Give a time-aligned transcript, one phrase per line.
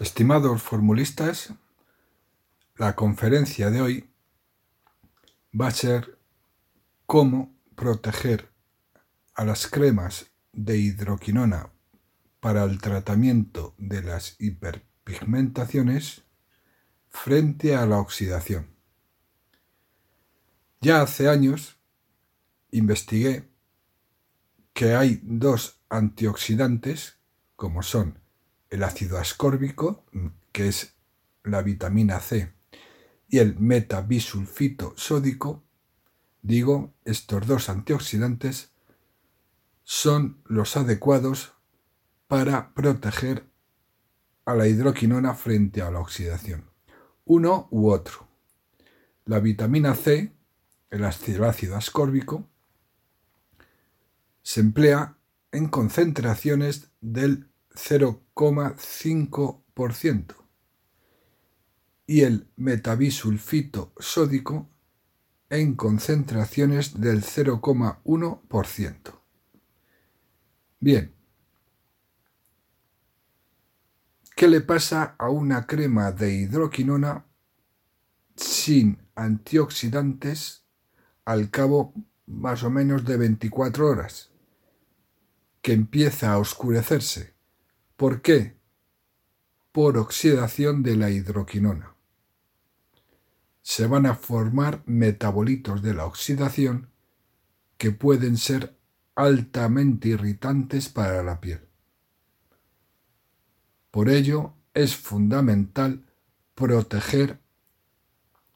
[0.00, 1.54] Estimados formulistas,
[2.76, 4.10] la conferencia de hoy
[5.58, 6.18] va a ser
[7.06, 8.50] cómo proteger
[9.36, 11.70] a las cremas de hidroquinona
[12.40, 16.24] para el tratamiento de las hiperpigmentaciones
[17.08, 18.74] frente a la oxidación.
[20.80, 21.78] Ya hace años
[22.72, 23.48] investigué
[24.72, 27.20] que hay dos antioxidantes
[27.54, 28.23] como son
[28.74, 30.04] el ácido ascórbico,
[30.50, 30.96] que es
[31.44, 32.52] la vitamina C,
[33.28, 35.62] y el metabisulfito sódico,
[36.42, 38.72] digo, estos dos antioxidantes
[39.84, 41.52] son los adecuados
[42.26, 43.48] para proteger
[44.44, 46.68] a la hidroquinona frente a la oxidación.
[47.24, 48.26] Uno u otro.
[49.24, 50.32] La vitamina C,
[50.90, 52.48] el ácido ascórbico,
[54.42, 55.16] se emplea
[55.52, 60.44] en concentraciones del 0,5%
[62.06, 64.70] y el metabisulfito sódico
[65.50, 69.20] en concentraciones del 0,1%.
[70.80, 71.14] Bien,
[74.36, 77.24] ¿qué le pasa a una crema de hidroquinona
[78.36, 80.66] sin antioxidantes
[81.24, 81.94] al cabo
[82.26, 84.30] más o menos de 24 horas?
[85.62, 87.33] Que empieza a oscurecerse
[87.96, 88.56] ¿Por qué?
[89.70, 91.94] Por oxidación de la hidroquinona.
[93.62, 96.90] Se van a formar metabolitos de la oxidación
[97.78, 98.76] que pueden ser
[99.14, 101.68] altamente irritantes para la piel.
[103.90, 106.04] Por ello es fundamental
[106.56, 107.40] proteger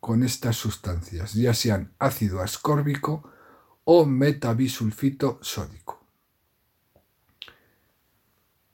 [0.00, 3.30] con estas sustancias, ya sean ácido ascórbico
[3.84, 5.99] o metabisulfito sódico.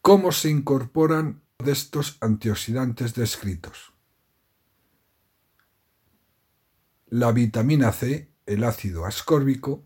[0.06, 3.92] ¿Cómo se incorporan de estos antioxidantes descritos?
[7.08, 9.84] La vitamina C, el ácido ascórbico,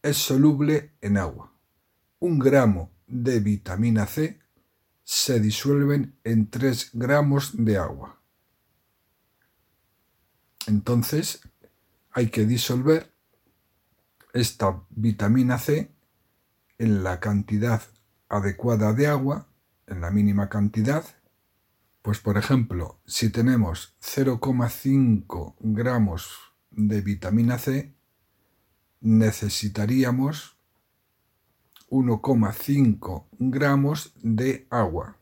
[0.00, 1.52] es soluble en agua.
[2.18, 4.40] Un gramo de vitamina C
[5.04, 8.22] se disuelven en 3 gramos de agua.
[10.66, 11.42] Entonces
[12.10, 13.12] hay que disolver
[14.32, 15.94] esta vitamina C
[16.78, 17.82] en la cantidad
[18.32, 19.46] adecuada de agua
[19.86, 21.04] en la mínima cantidad,
[22.02, 26.36] pues por ejemplo, si tenemos 0,5 gramos
[26.70, 27.94] de vitamina C,
[29.00, 30.56] necesitaríamos
[31.88, 35.18] 1,5 gramos de agua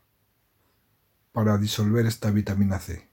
[1.31, 3.09] para disolver esta vitamina C.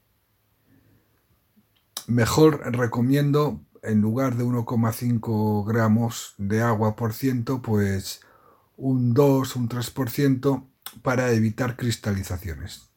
[2.07, 8.21] Mejor recomiendo, en lugar de 1,5 gramos de agua por ciento, pues
[8.77, 10.67] un 2, un 3%
[11.01, 12.89] para evitar cristalizaciones.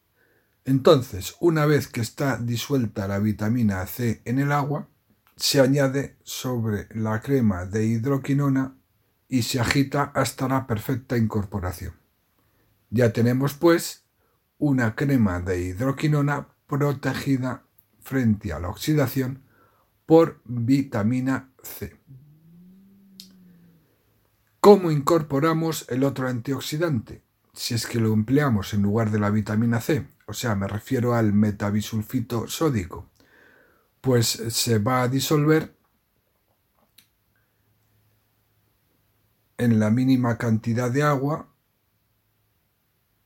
[0.65, 4.87] Entonces, una vez que está disuelta la vitamina C en el agua,
[5.35, 8.77] se añade sobre la crema de hidroquinona
[9.27, 11.95] y se agita hasta la perfecta incorporación.
[12.89, 14.05] Ya tenemos pues
[14.59, 17.65] una crema de hidroquinona protegida
[18.01, 19.43] frente a la oxidación
[20.05, 21.99] por vitamina C.
[24.59, 27.23] ¿Cómo incorporamos el otro antioxidante?
[27.53, 31.13] Si es que lo empleamos en lugar de la vitamina C, o sea, me refiero
[31.13, 33.09] al metabisulfito sódico,
[34.01, 35.75] pues se va a disolver
[39.57, 41.47] en la mínima cantidad de agua.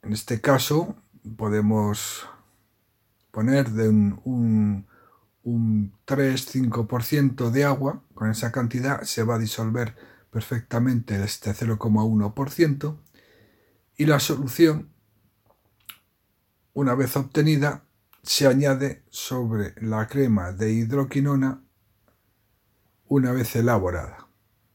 [0.03, 0.95] En este caso
[1.37, 2.27] podemos
[3.31, 4.87] poner de un, un,
[5.43, 9.95] un 3-5% de agua, con esa cantidad se va a disolver
[10.31, 12.97] perfectamente este 0,1%
[13.97, 14.89] y la solución,
[16.73, 17.83] una vez obtenida,
[18.21, 21.63] se añade sobre la crema de hidroquinona
[23.07, 24.27] una vez elaborada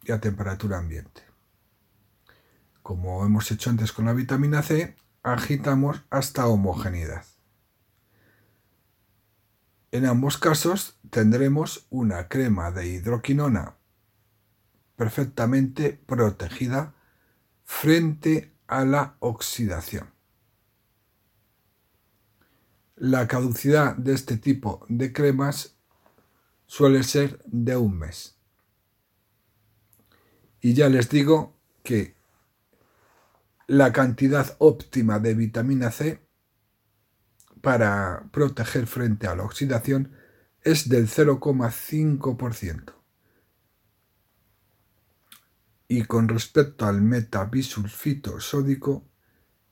[0.03, 1.23] y a temperatura ambiente.
[2.83, 7.25] Como hemos hecho antes con la vitamina C, agitamos hasta homogeneidad.
[9.93, 13.77] En ambos casos tendremos una crema de hidroquinona
[14.97, 16.95] perfectamente protegida
[17.65, 20.11] frente a la oxidación.
[22.97, 25.77] La caducidad de este tipo de cremas
[26.67, 28.39] suele ser de un mes.
[30.61, 32.17] Y ya les digo que
[33.67, 36.23] la cantidad óptima de vitamina C
[37.61, 40.13] para proteger frente a la oxidación
[40.63, 43.02] es del 0,5%.
[45.95, 49.07] Y con respecto al metabisulfito sódico,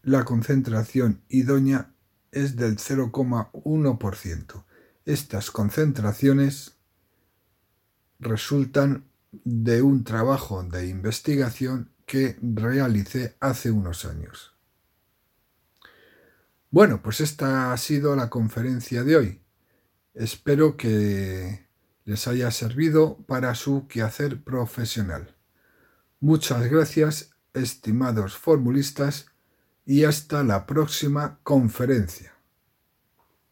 [0.03, 1.95] la concentración idónea
[2.31, 4.65] es del 0,1%.
[5.07, 6.77] Estas concentraciones
[8.19, 14.55] resultan de un trabajo de investigación que realicé hace unos años.
[16.71, 19.41] Bueno, pues esta ha sido la conferencia de hoy.
[20.13, 21.67] Espero que
[22.05, 25.40] les haya servido para su quehacer profesional.
[26.23, 29.27] Muchas gracias, estimados formulistas,
[29.87, 32.35] y hasta la próxima conferencia.